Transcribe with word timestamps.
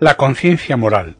La 0.00 0.16
conciencia 0.16 0.76
moral. 0.76 1.16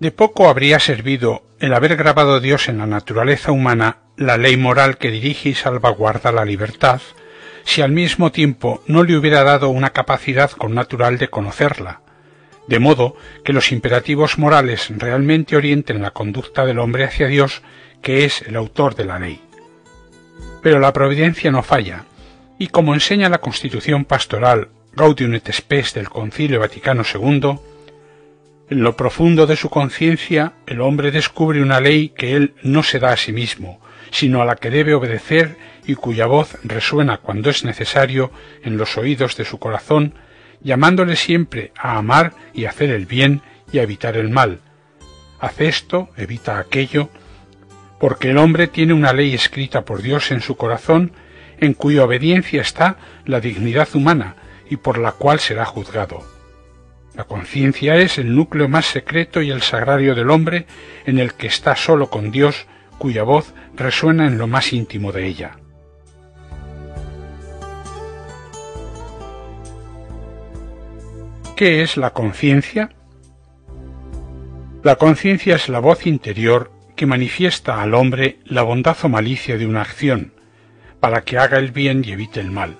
De 0.00 0.10
poco 0.10 0.50
habría 0.50 0.78
servido 0.80 1.44
el 1.60 1.72
haber 1.72 1.96
grabado 1.96 2.38
Dios 2.38 2.68
en 2.68 2.76
la 2.76 2.84
naturaleza 2.84 3.52
humana 3.52 4.00
la 4.18 4.36
ley 4.36 4.58
moral 4.58 4.98
que 4.98 5.10
dirige 5.10 5.48
y 5.48 5.54
salvaguarda 5.54 6.30
la 6.30 6.44
libertad, 6.44 7.00
si 7.64 7.80
al 7.80 7.92
mismo 7.92 8.30
tiempo 8.30 8.82
no 8.86 9.02
le 9.02 9.16
hubiera 9.16 9.44
dado 9.44 9.70
una 9.70 9.94
capacidad 9.94 10.50
connatural 10.50 11.16
de 11.16 11.30
conocerla, 11.30 12.02
de 12.66 12.80
modo 12.80 13.16
que 13.46 13.54
los 13.54 13.72
imperativos 13.72 14.36
morales 14.36 14.90
realmente 14.90 15.56
orienten 15.56 16.02
la 16.02 16.10
conducta 16.10 16.66
del 16.66 16.80
hombre 16.80 17.04
hacia 17.04 17.28
Dios, 17.28 17.62
que 18.02 18.26
es 18.26 18.42
el 18.42 18.56
autor 18.56 18.94
de 18.94 19.06
la 19.06 19.18
ley. 19.18 19.40
Pero 20.62 20.80
la 20.80 20.92
providencia 20.92 21.50
no 21.50 21.62
falla, 21.62 22.04
y 22.58 22.68
como 22.68 22.94
enseña 22.94 23.28
la 23.28 23.38
Constitución 23.38 24.04
Pastoral 24.04 24.68
Gaudium 24.94 25.34
et 25.34 25.52
Spes 25.52 25.94
del 25.94 26.08
Concilio 26.08 26.58
Vaticano 26.58 27.02
II, 27.02 27.58
en 28.70 28.82
lo 28.82 28.96
profundo 28.96 29.46
de 29.46 29.56
su 29.56 29.70
conciencia 29.70 30.54
el 30.66 30.80
hombre 30.80 31.10
descubre 31.10 31.62
una 31.62 31.80
ley 31.80 32.10
que 32.10 32.34
él 32.34 32.54
no 32.62 32.82
se 32.82 32.98
da 32.98 33.12
a 33.12 33.16
sí 33.16 33.32
mismo, 33.32 33.80
sino 34.10 34.42
a 34.42 34.44
la 34.44 34.56
que 34.56 34.70
debe 34.70 34.94
obedecer 34.94 35.56
y 35.86 35.94
cuya 35.94 36.26
voz 36.26 36.58
resuena 36.64 37.18
cuando 37.18 37.48
es 37.48 37.64
necesario 37.64 38.30
en 38.62 38.76
los 38.76 38.98
oídos 38.98 39.36
de 39.36 39.44
su 39.44 39.58
corazón, 39.58 40.14
llamándole 40.60 41.16
siempre 41.16 41.72
a 41.78 41.96
amar 41.96 42.32
y 42.52 42.64
hacer 42.64 42.90
el 42.90 43.06
bien 43.06 43.40
y 43.72 43.78
a 43.78 43.82
evitar 43.82 44.16
el 44.16 44.28
mal. 44.28 44.60
Haz 45.40 45.60
esto, 45.60 46.10
evita 46.16 46.58
aquello, 46.58 47.08
porque 48.00 48.30
el 48.30 48.38
hombre 48.38 48.66
tiene 48.66 48.92
una 48.92 49.12
ley 49.12 49.32
escrita 49.32 49.84
por 49.84 50.02
Dios 50.02 50.30
en 50.30 50.40
su 50.40 50.56
corazón, 50.56 51.12
en 51.60 51.74
cuya 51.74 52.04
obediencia 52.04 52.60
está 52.60 52.96
la 53.24 53.40
dignidad 53.40 53.88
humana 53.94 54.36
y 54.70 54.76
por 54.76 54.98
la 54.98 55.12
cual 55.12 55.40
será 55.40 55.64
juzgado. 55.64 56.22
La 57.14 57.24
conciencia 57.24 57.96
es 57.96 58.18
el 58.18 58.34
núcleo 58.34 58.68
más 58.68 58.86
secreto 58.86 59.42
y 59.42 59.50
el 59.50 59.62
sagrario 59.62 60.14
del 60.14 60.30
hombre 60.30 60.66
en 61.04 61.18
el 61.18 61.34
que 61.34 61.48
está 61.48 61.74
solo 61.74 62.10
con 62.10 62.30
Dios, 62.30 62.66
cuya 62.98 63.22
voz 63.22 63.54
resuena 63.74 64.26
en 64.26 64.38
lo 64.38 64.46
más 64.46 64.72
íntimo 64.72 65.10
de 65.10 65.26
ella. 65.26 65.58
¿Qué 71.56 71.82
es 71.82 71.96
la 71.96 72.10
conciencia? 72.10 72.90
La 74.84 74.94
conciencia 74.94 75.56
es 75.56 75.68
la 75.68 75.80
voz 75.80 76.06
interior 76.06 76.70
que 76.94 77.06
manifiesta 77.06 77.82
al 77.82 77.94
hombre 77.94 78.38
la 78.44 78.62
bondad 78.62 78.96
o 79.02 79.08
malicia 79.08 79.58
de 79.58 79.66
una 79.66 79.80
acción, 79.80 80.34
para 81.00 81.22
que 81.22 81.38
haga 81.38 81.58
el 81.58 81.70
bien 81.70 82.02
y 82.04 82.12
evite 82.12 82.40
el 82.40 82.50
mal. 82.50 82.76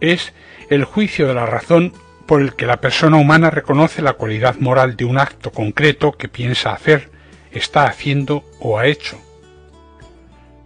Es 0.00 0.32
el 0.70 0.84
juicio 0.84 1.26
de 1.26 1.34
la 1.34 1.46
razón 1.46 1.92
por 2.26 2.42
el 2.42 2.54
que 2.54 2.66
la 2.66 2.80
persona 2.80 3.16
humana 3.16 3.50
reconoce 3.50 4.02
la 4.02 4.14
cualidad 4.14 4.56
moral 4.56 4.96
de 4.96 5.04
un 5.04 5.18
acto 5.18 5.52
concreto 5.52 6.12
que 6.12 6.28
piensa 6.28 6.72
hacer, 6.72 7.10
está 7.52 7.84
haciendo 7.84 8.44
o 8.60 8.78
ha 8.78 8.86
hecho. 8.86 9.18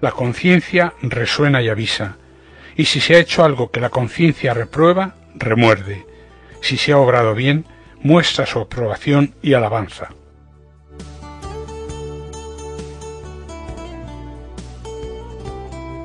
La 0.01 0.12
conciencia 0.12 0.95
resuena 1.03 1.61
y 1.62 1.69
avisa, 1.69 2.17
y 2.77 2.87
si 2.87 3.01
se 3.01 3.15
ha 3.15 3.19
hecho 3.19 3.45
algo 3.45 3.71
que 3.71 3.81
la 3.81 3.91
conciencia 3.91 4.55
reprueba, 4.55 5.17
remuerde. 5.34 6.06
Si 6.62 6.78
se 6.78 6.93
ha 6.93 6.98
obrado 6.98 7.34
bien, 7.34 7.67
muestra 8.03 8.47
su 8.47 8.59
aprobación 8.59 9.34
y 9.43 9.53
alabanza. 9.53 10.09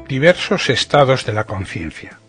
Diversos 0.07 0.69
estados 0.69 1.25
de 1.25 1.33
la 1.33 1.45
conciencia. 1.45 2.19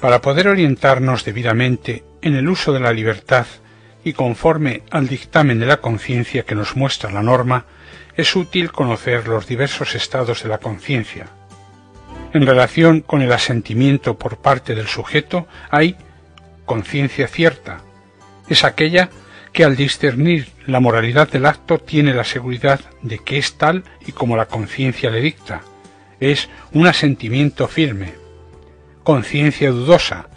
Para 0.00 0.20
poder 0.20 0.48
orientarnos 0.48 1.24
debidamente 1.24 2.04
en 2.22 2.34
el 2.34 2.48
uso 2.48 2.72
de 2.72 2.80
la 2.80 2.92
libertad 2.92 3.46
y 4.04 4.14
conforme 4.14 4.82
al 4.90 5.06
dictamen 5.06 5.60
de 5.60 5.66
la 5.66 5.76
conciencia 5.76 6.44
que 6.44 6.54
nos 6.54 6.76
muestra 6.76 7.10
la 7.10 7.22
norma, 7.22 7.66
es 8.16 8.34
útil 8.34 8.72
conocer 8.72 9.28
los 9.28 9.46
diversos 9.46 9.94
estados 9.94 10.42
de 10.42 10.48
la 10.48 10.58
conciencia. 10.58 11.28
En 12.32 12.46
relación 12.46 13.00
con 13.00 13.22
el 13.22 13.32
asentimiento 13.32 14.18
por 14.18 14.38
parte 14.38 14.74
del 14.74 14.86
sujeto 14.86 15.46
hay 15.70 15.96
conciencia 16.64 17.28
cierta. 17.28 17.80
Es 18.48 18.64
aquella 18.64 19.10
que 19.52 19.64
al 19.64 19.76
discernir 19.76 20.48
la 20.66 20.80
moralidad 20.80 21.30
del 21.30 21.46
acto 21.46 21.78
tiene 21.78 22.14
la 22.14 22.24
seguridad 22.24 22.80
de 23.02 23.18
que 23.18 23.38
es 23.38 23.54
tal 23.58 23.84
y 24.06 24.12
como 24.12 24.36
la 24.36 24.46
conciencia 24.46 25.10
le 25.10 25.20
dicta. 25.20 25.62
Es 26.20 26.48
un 26.72 26.86
asentimiento 26.86 27.68
firme. 27.68 28.14
Conciencia 29.02 29.70
dudosa 29.70 30.28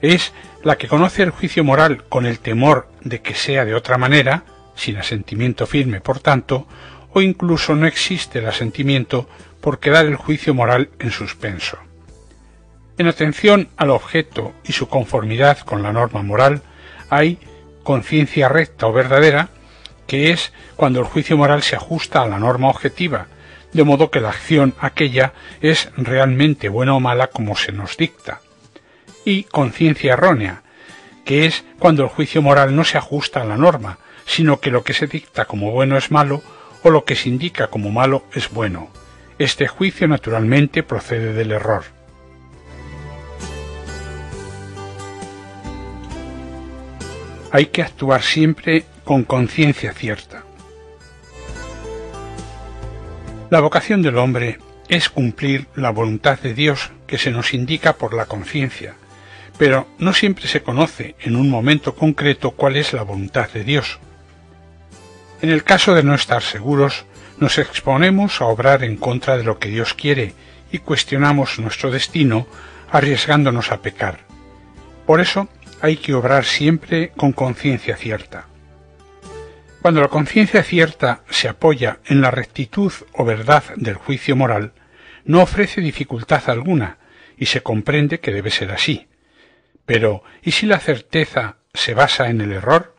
es 0.00 0.32
la 0.62 0.76
que 0.76 0.88
conoce 0.88 1.22
el 1.22 1.30
juicio 1.30 1.62
moral 1.62 2.04
con 2.08 2.26
el 2.26 2.38
temor 2.40 2.88
de 3.02 3.20
que 3.20 3.34
sea 3.34 3.64
de 3.64 3.74
otra 3.74 3.98
manera, 3.98 4.44
sin 4.74 4.96
asentimiento 4.96 5.66
firme, 5.66 6.00
por 6.00 6.20
tanto, 6.20 6.66
o 7.12 7.20
incluso 7.20 7.74
no 7.74 7.86
existe 7.86 8.40
el 8.40 8.46
asentimiento 8.46 9.28
por 9.60 9.78
quedar 9.78 10.06
el 10.06 10.16
juicio 10.16 10.52
moral 10.52 10.90
en 10.98 11.10
suspenso. 11.10 11.78
En 12.98 13.06
atención 13.06 13.68
al 13.76 13.90
objeto 13.90 14.52
y 14.64 14.72
su 14.72 14.88
conformidad 14.88 15.58
con 15.58 15.82
la 15.82 15.92
norma 15.92 16.22
moral, 16.22 16.62
hay 17.10 17.38
conciencia 17.84 18.48
recta 18.48 18.88
o 18.88 18.92
verdadera, 18.92 19.50
que 20.08 20.32
es 20.32 20.52
cuando 20.74 20.98
el 20.98 21.06
juicio 21.06 21.36
moral 21.36 21.62
se 21.62 21.76
ajusta 21.76 22.22
a 22.22 22.26
la 22.26 22.38
norma 22.38 22.68
objetiva, 22.68 23.28
de 23.72 23.84
modo 23.84 24.10
que 24.10 24.20
la 24.20 24.30
acción 24.30 24.74
aquella 24.80 25.32
es 25.60 25.90
realmente 25.96 26.68
buena 26.68 26.94
o 26.94 27.00
mala 27.00 27.28
como 27.28 27.56
se 27.56 27.72
nos 27.72 27.96
dicta. 27.96 28.40
Y 29.24 29.44
conciencia 29.44 30.14
errónea, 30.14 30.62
que 31.24 31.46
es 31.46 31.64
cuando 31.78 32.02
el 32.02 32.08
juicio 32.08 32.42
moral 32.42 32.74
no 32.74 32.84
se 32.84 32.98
ajusta 32.98 33.42
a 33.42 33.44
la 33.44 33.56
norma, 33.56 33.98
sino 34.26 34.60
que 34.60 34.70
lo 34.70 34.84
que 34.84 34.94
se 34.94 35.06
dicta 35.06 35.44
como 35.44 35.70
bueno 35.70 35.96
es 35.96 36.10
malo 36.10 36.42
o 36.82 36.90
lo 36.90 37.04
que 37.04 37.16
se 37.16 37.28
indica 37.28 37.68
como 37.68 37.90
malo 37.90 38.24
es 38.32 38.50
bueno. 38.50 38.90
Este 39.38 39.66
juicio 39.66 40.06
naturalmente 40.06 40.82
procede 40.82 41.32
del 41.32 41.52
error. 41.52 41.93
Hay 47.54 47.66
que 47.66 47.82
actuar 47.82 48.20
siempre 48.24 48.84
con 49.04 49.22
conciencia 49.22 49.92
cierta. 49.92 50.42
La 53.48 53.60
vocación 53.60 54.02
del 54.02 54.18
hombre 54.18 54.58
es 54.88 55.08
cumplir 55.08 55.68
la 55.76 55.90
voluntad 55.90 56.40
de 56.40 56.52
Dios 56.52 56.90
que 57.06 57.16
se 57.16 57.30
nos 57.30 57.54
indica 57.54 57.92
por 57.92 58.12
la 58.12 58.26
conciencia, 58.26 58.96
pero 59.56 59.86
no 59.98 60.12
siempre 60.14 60.48
se 60.48 60.64
conoce 60.64 61.14
en 61.20 61.36
un 61.36 61.48
momento 61.48 61.94
concreto 61.94 62.50
cuál 62.50 62.74
es 62.74 62.92
la 62.92 63.04
voluntad 63.04 63.48
de 63.50 63.62
Dios. 63.62 64.00
En 65.40 65.50
el 65.50 65.62
caso 65.62 65.94
de 65.94 66.02
no 66.02 66.16
estar 66.16 66.42
seguros, 66.42 67.04
nos 67.38 67.58
exponemos 67.58 68.40
a 68.40 68.46
obrar 68.46 68.82
en 68.82 68.96
contra 68.96 69.36
de 69.36 69.44
lo 69.44 69.60
que 69.60 69.68
Dios 69.68 69.94
quiere 69.94 70.34
y 70.72 70.78
cuestionamos 70.78 71.60
nuestro 71.60 71.92
destino 71.92 72.48
arriesgándonos 72.90 73.70
a 73.70 73.80
pecar. 73.80 74.24
Por 75.06 75.20
eso 75.20 75.48
hay 75.84 75.98
que 75.98 76.14
obrar 76.14 76.46
siempre 76.46 77.10
con 77.14 77.32
conciencia 77.32 77.98
cierta. 77.98 78.46
Cuando 79.82 80.00
la 80.00 80.08
conciencia 80.08 80.62
cierta 80.62 81.24
se 81.28 81.46
apoya 81.46 81.98
en 82.06 82.22
la 82.22 82.30
rectitud 82.30 82.90
o 83.12 83.22
verdad 83.26 83.64
del 83.76 83.96
juicio 83.96 84.34
moral, 84.34 84.72
no 85.26 85.42
ofrece 85.42 85.82
dificultad 85.82 86.48
alguna 86.48 86.96
y 87.36 87.44
se 87.44 87.62
comprende 87.62 88.20
que 88.20 88.32
debe 88.32 88.50
ser 88.50 88.70
así. 88.70 89.08
Pero, 89.84 90.22
¿y 90.42 90.52
si 90.52 90.64
la 90.64 90.78
certeza 90.78 91.58
se 91.74 91.92
basa 91.92 92.30
en 92.30 92.40
el 92.40 92.52
error? 92.52 92.96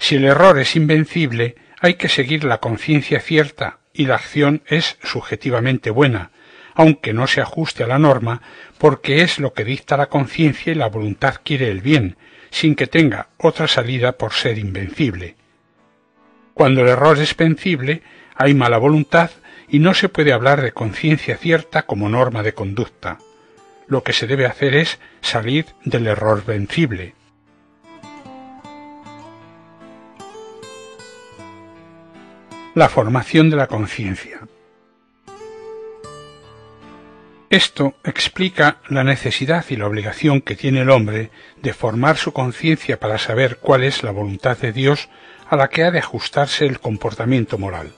Si 0.00 0.16
el 0.16 0.24
error 0.24 0.58
es 0.58 0.74
invencible, 0.74 1.54
hay 1.78 1.94
que 1.94 2.08
seguir 2.08 2.42
la 2.42 2.58
conciencia 2.58 3.20
cierta 3.20 3.78
y 3.92 4.06
la 4.06 4.16
acción 4.16 4.64
es 4.66 4.98
subjetivamente 5.04 5.90
buena, 5.90 6.32
aunque 6.78 7.12
no 7.12 7.26
se 7.26 7.40
ajuste 7.40 7.82
a 7.82 7.88
la 7.88 7.98
norma, 7.98 8.40
porque 8.78 9.22
es 9.22 9.40
lo 9.40 9.52
que 9.52 9.64
dicta 9.64 9.96
la 9.96 10.06
conciencia 10.06 10.70
y 10.70 10.76
la 10.76 10.86
voluntad 10.86 11.34
quiere 11.42 11.72
el 11.72 11.80
bien, 11.80 12.16
sin 12.50 12.76
que 12.76 12.86
tenga 12.86 13.30
otra 13.36 13.66
salida 13.66 14.12
por 14.12 14.32
ser 14.32 14.58
invencible. 14.58 15.34
Cuando 16.54 16.82
el 16.82 16.88
error 16.88 17.18
es 17.18 17.36
vencible, 17.36 18.02
hay 18.36 18.54
mala 18.54 18.78
voluntad 18.78 19.32
y 19.68 19.80
no 19.80 19.92
se 19.92 20.08
puede 20.08 20.32
hablar 20.32 20.62
de 20.62 20.70
conciencia 20.70 21.36
cierta 21.36 21.82
como 21.82 22.08
norma 22.08 22.44
de 22.44 22.54
conducta. 22.54 23.18
Lo 23.88 24.04
que 24.04 24.12
se 24.12 24.28
debe 24.28 24.46
hacer 24.46 24.76
es 24.76 25.00
salir 25.20 25.66
del 25.84 26.06
error 26.06 26.44
vencible. 26.44 27.16
La 32.76 32.88
formación 32.88 33.50
de 33.50 33.56
la 33.56 33.66
conciencia. 33.66 34.42
Esto 37.50 37.94
explica 38.04 38.76
la 38.88 39.04
necesidad 39.04 39.64
y 39.70 39.76
la 39.76 39.86
obligación 39.86 40.42
que 40.42 40.54
tiene 40.54 40.82
el 40.82 40.90
hombre 40.90 41.30
de 41.62 41.72
formar 41.72 42.18
su 42.18 42.34
conciencia 42.34 43.00
para 43.00 43.16
saber 43.16 43.56
cuál 43.56 43.84
es 43.84 44.02
la 44.02 44.10
voluntad 44.10 44.58
de 44.58 44.72
Dios 44.72 45.08
a 45.48 45.56
la 45.56 45.68
que 45.68 45.82
ha 45.82 45.90
de 45.90 45.98
ajustarse 45.98 46.66
el 46.66 46.78
comportamiento 46.78 47.56
moral. 47.56 47.94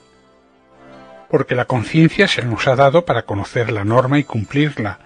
Porque 1.29 1.55
la 1.55 1.65
conciencia 1.65 2.29
se 2.29 2.45
nos 2.45 2.65
ha 2.67 2.77
dado 2.77 3.03
para 3.03 3.23
conocer 3.23 3.73
la 3.73 3.83
norma 3.83 4.19
y 4.19 4.23
cumplirla, 4.23 4.99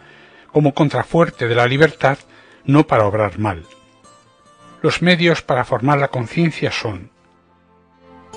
como 0.51 0.75
contrafuerte 0.75 1.47
de 1.47 1.55
la 1.55 1.65
libertad, 1.65 2.19
no 2.65 2.85
para 2.85 3.05
obrar 3.05 3.39
mal. 3.39 3.63
Los 4.83 5.01
medios 5.01 5.41
para 5.41 5.65
formar 5.65 5.97
la 5.97 6.09
conciencia 6.09 6.71
son 6.71 7.09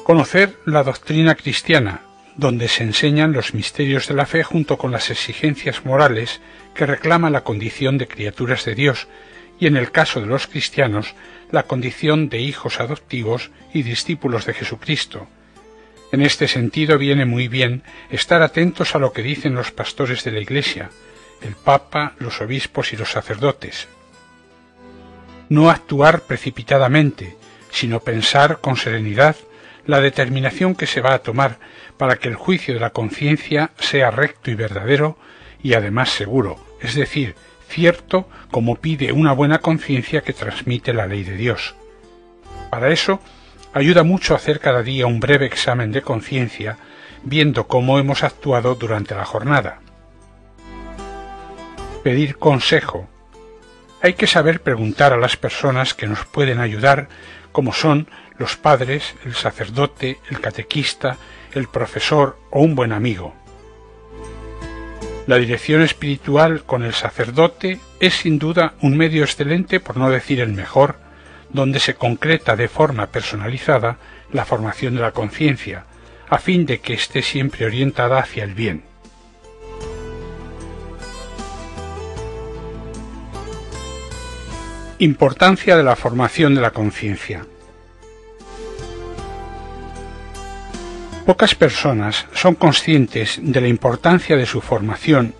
conocer 0.04 0.56
la 0.64 0.84
doctrina 0.84 1.34
cristiana, 1.34 2.00
donde 2.38 2.68
se 2.68 2.84
enseñan 2.84 3.32
los 3.32 3.52
misterios 3.52 4.06
de 4.06 4.14
la 4.14 4.24
fe 4.24 4.44
junto 4.44 4.78
con 4.78 4.92
las 4.92 5.10
exigencias 5.10 5.84
morales 5.84 6.40
que 6.72 6.86
reclama 6.86 7.30
la 7.30 7.42
condición 7.42 7.98
de 7.98 8.06
criaturas 8.06 8.64
de 8.64 8.76
Dios 8.76 9.08
y 9.58 9.66
en 9.66 9.76
el 9.76 9.90
caso 9.90 10.20
de 10.20 10.28
los 10.28 10.46
cristianos 10.46 11.14
la 11.50 11.64
condición 11.64 12.28
de 12.28 12.40
hijos 12.40 12.78
adoptivos 12.78 13.50
y 13.74 13.82
discípulos 13.82 14.46
de 14.46 14.54
Jesucristo. 14.54 15.26
En 16.12 16.22
este 16.22 16.46
sentido 16.46 16.96
viene 16.96 17.24
muy 17.24 17.48
bien 17.48 17.82
estar 18.08 18.40
atentos 18.40 18.94
a 18.94 19.00
lo 19.00 19.12
que 19.12 19.22
dicen 19.22 19.56
los 19.56 19.72
pastores 19.72 20.22
de 20.22 20.30
la 20.30 20.38
Iglesia, 20.38 20.90
el 21.42 21.56
Papa, 21.56 22.14
los 22.20 22.40
obispos 22.40 22.92
y 22.92 22.96
los 22.96 23.10
sacerdotes. 23.10 23.88
No 25.48 25.70
actuar 25.70 26.20
precipitadamente, 26.20 27.36
sino 27.72 27.98
pensar 27.98 28.60
con 28.60 28.76
serenidad 28.76 29.34
la 29.88 30.02
determinación 30.02 30.74
que 30.74 30.86
se 30.86 31.00
va 31.00 31.14
a 31.14 31.20
tomar 31.20 31.58
para 31.96 32.16
que 32.16 32.28
el 32.28 32.34
juicio 32.34 32.74
de 32.74 32.80
la 32.80 32.90
conciencia 32.90 33.70
sea 33.78 34.10
recto 34.10 34.50
y 34.50 34.54
verdadero 34.54 35.16
y 35.62 35.72
además 35.72 36.10
seguro, 36.10 36.62
es 36.82 36.94
decir, 36.94 37.34
cierto 37.68 38.28
como 38.50 38.76
pide 38.76 39.12
una 39.12 39.32
buena 39.32 39.60
conciencia 39.60 40.20
que 40.20 40.34
transmite 40.34 40.92
la 40.92 41.06
ley 41.06 41.24
de 41.24 41.36
Dios. 41.36 41.74
Para 42.70 42.90
eso, 42.90 43.20
ayuda 43.72 44.02
mucho 44.02 44.34
hacer 44.34 44.60
cada 44.60 44.82
día 44.82 45.06
un 45.06 45.20
breve 45.20 45.46
examen 45.46 45.90
de 45.90 46.02
conciencia, 46.02 46.76
viendo 47.24 47.66
cómo 47.66 47.98
hemos 47.98 48.22
actuado 48.22 48.74
durante 48.74 49.14
la 49.14 49.24
jornada. 49.24 49.80
Pedir 52.04 52.36
consejo. 52.36 53.08
Hay 54.00 54.14
que 54.14 54.28
saber 54.28 54.62
preguntar 54.62 55.12
a 55.12 55.16
las 55.16 55.36
personas 55.36 55.92
que 55.92 56.06
nos 56.06 56.24
pueden 56.24 56.60
ayudar, 56.60 57.08
como 57.50 57.72
son 57.72 58.08
los 58.38 58.56
padres, 58.56 59.16
el 59.24 59.34
sacerdote, 59.34 60.18
el 60.30 60.40
catequista, 60.40 61.16
el 61.52 61.66
profesor 61.66 62.38
o 62.50 62.60
un 62.60 62.76
buen 62.76 62.92
amigo. 62.92 63.34
La 65.26 65.36
dirección 65.36 65.82
espiritual 65.82 66.62
con 66.64 66.84
el 66.84 66.94
sacerdote 66.94 67.80
es 67.98 68.14
sin 68.14 68.38
duda 68.38 68.74
un 68.80 68.96
medio 68.96 69.24
excelente, 69.24 69.80
por 69.80 69.96
no 69.96 70.10
decir 70.10 70.40
el 70.40 70.52
mejor, 70.52 70.96
donde 71.50 71.80
se 71.80 71.94
concreta 71.94 72.54
de 72.54 72.68
forma 72.68 73.08
personalizada 73.08 73.98
la 74.32 74.44
formación 74.44 74.94
de 74.94 75.00
la 75.00 75.12
conciencia, 75.12 75.84
a 76.28 76.38
fin 76.38 76.66
de 76.66 76.80
que 76.80 76.94
esté 76.94 77.22
siempre 77.22 77.66
orientada 77.66 78.18
hacia 78.20 78.44
el 78.44 78.54
bien. 78.54 78.87
Importancia 85.00 85.76
de 85.76 85.84
la 85.84 85.94
formación 85.94 86.56
de 86.56 86.60
la 86.60 86.72
conciencia. 86.72 87.46
Pocas 91.24 91.54
personas 91.54 92.26
son 92.34 92.56
conscientes 92.56 93.38
de 93.40 93.60
la 93.60 93.68
importancia 93.68 94.36
de 94.36 94.44
su 94.44 94.60
formación 94.60 95.34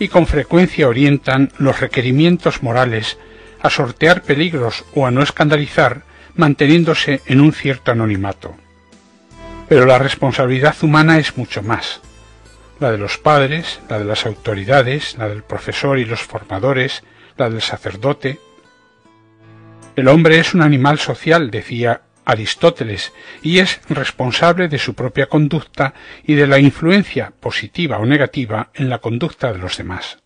y 0.00 0.08
con 0.08 0.26
frecuencia 0.26 0.88
orientan 0.88 1.52
los 1.58 1.78
requerimientos 1.78 2.64
morales 2.64 3.16
a 3.62 3.70
sortear 3.70 4.22
peligros 4.22 4.84
o 4.94 5.06
a 5.06 5.12
no 5.12 5.22
escandalizar 5.22 6.02
manteniéndose 6.34 7.20
en 7.26 7.40
un 7.40 7.52
cierto 7.52 7.92
anonimato. 7.92 8.56
Pero 9.68 9.86
la 9.86 9.98
responsabilidad 9.98 10.74
humana 10.82 11.18
es 11.18 11.36
mucho 11.36 11.62
más. 11.62 12.00
La 12.80 12.90
de 12.90 12.98
los 12.98 13.16
padres, 13.18 13.78
la 13.88 14.00
de 14.00 14.06
las 14.06 14.26
autoridades, 14.26 15.16
la 15.18 15.28
del 15.28 15.44
profesor 15.44 16.00
y 16.00 16.04
los 16.04 16.20
formadores, 16.20 17.04
la 17.36 17.48
del 17.48 17.62
sacerdote. 17.62 18.40
El 19.96 20.08
hombre 20.08 20.38
es 20.38 20.54
un 20.54 20.62
animal 20.62 20.98
social, 20.98 21.50
decía 21.50 22.02
Aristóteles 22.24 23.12
y 23.42 23.58
es 23.58 23.80
responsable 23.88 24.68
de 24.68 24.78
su 24.78 24.94
propia 24.94 25.26
conducta 25.26 25.94
y 26.24 26.34
de 26.34 26.46
la 26.46 26.58
influencia 26.58 27.32
positiva 27.38 27.98
o 27.98 28.06
negativa 28.06 28.70
en 28.74 28.88
la 28.88 28.98
conducta 28.98 29.52
de 29.52 29.58
los 29.58 29.76
demás. 29.76 30.18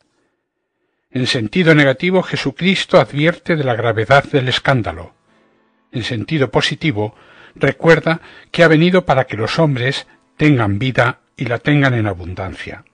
En 1.11 1.27
sentido 1.27 1.75
negativo, 1.75 2.23
Jesucristo 2.23 2.99
advierte 3.01 3.57
de 3.57 3.65
la 3.65 3.75
gravedad 3.75 4.25
del 4.25 4.49
escándalo. 4.49 5.15
En 5.91 6.05
sentido 6.05 6.51
positivo, 6.51 7.15
recuerda 7.55 8.21
que 8.51 8.63
ha 8.63 8.69
venido 8.69 9.05
para 9.05 9.25
que 9.25 9.37
los 9.37 9.59
hombres 9.59 10.07
tengan 10.37 10.79
vida 10.79 11.21
y 11.37 11.47
la 11.47 11.59
tengan 11.59 11.95
en 11.95 12.07
abundancia. 12.07 12.85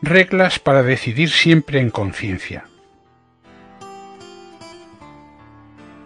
Reglas 0.00 0.58
para 0.58 0.82
decidir 0.82 1.30
siempre 1.30 1.80
en 1.80 1.90
conciencia. 1.90 2.66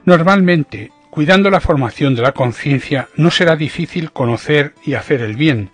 Normalmente, 0.05 0.93
cuidando 1.11 1.51
la 1.51 1.61
formación 1.61 2.15
de 2.15 2.23
la 2.23 2.33
conciencia, 2.33 3.09
no 3.17 3.31
será 3.31 3.55
difícil 3.55 4.11
conocer 4.11 4.75
y 4.85 4.95
hacer 4.95 5.21
el 5.21 5.37
bien, 5.37 5.71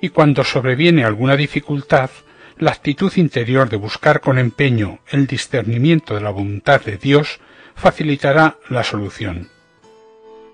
y 0.00 0.10
cuando 0.10 0.44
sobreviene 0.44 1.04
alguna 1.04 1.36
dificultad, 1.36 2.10
la 2.56 2.70
actitud 2.70 3.12
interior 3.16 3.68
de 3.68 3.76
buscar 3.76 4.20
con 4.20 4.38
empeño 4.38 5.00
el 5.08 5.26
discernimiento 5.26 6.14
de 6.14 6.20
la 6.20 6.30
voluntad 6.30 6.80
de 6.80 6.96
Dios 6.96 7.40
facilitará 7.74 8.58
la 8.70 8.84
solución. 8.84 9.50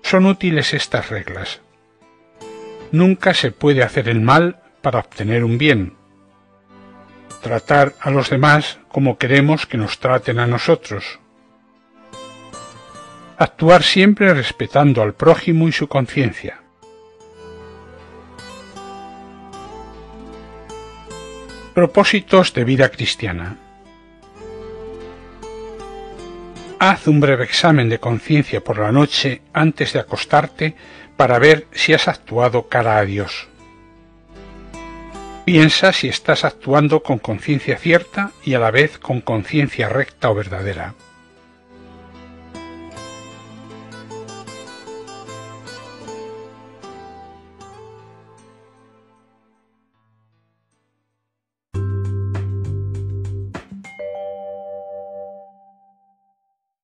Son 0.01 0.25
útiles 0.25 0.73
estas 0.73 1.09
reglas. 1.09 1.61
Nunca 2.91 3.33
se 3.33 3.51
puede 3.51 3.83
hacer 3.83 4.09
el 4.09 4.19
mal 4.19 4.61
para 4.81 4.99
obtener 4.99 5.43
un 5.43 5.57
bien. 5.57 5.93
Tratar 7.43 7.93
a 7.99 8.09
los 8.09 8.29
demás 8.29 8.79
como 8.87 9.17
queremos 9.17 9.65
que 9.65 9.77
nos 9.77 9.99
traten 9.99 10.39
a 10.39 10.47
nosotros, 10.47 11.19
actuar 13.37 13.83
siempre 13.83 14.33
respetando 14.33 15.01
al 15.01 15.13
prójimo 15.13 15.67
y 15.67 15.73
su 15.73 15.89
conciencia. 15.89 16.61
Propósitos 21.73 22.53
de 22.53 22.63
vida 22.63 22.87
cristiana. 22.87 23.57
Haz 26.79 27.07
un 27.07 27.19
breve 27.19 27.43
examen 27.43 27.89
de 27.89 27.99
conciencia 27.99 28.63
por 28.63 28.79
la 28.79 28.93
noche 28.93 29.41
antes 29.51 29.91
de 29.91 29.99
acostarte 29.99 30.75
para 31.17 31.39
ver 31.39 31.67
si 31.73 31.93
has 31.93 32.07
actuado 32.07 32.69
cara 32.69 32.97
a 32.97 33.03
Dios. 33.03 33.49
Piensa 35.45 35.91
si 35.91 36.07
estás 36.07 36.45
actuando 36.45 37.03
con 37.03 37.19
conciencia 37.19 37.77
cierta 37.77 38.31
y 38.45 38.53
a 38.53 38.59
la 38.59 38.71
vez 38.71 38.97
con 38.97 39.19
conciencia 39.19 39.89
recta 39.89 40.29
o 40.29 40.35
verdadera. 40.35 40.93